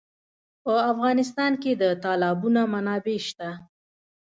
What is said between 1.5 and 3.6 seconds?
کې د تالابونه منابع شته.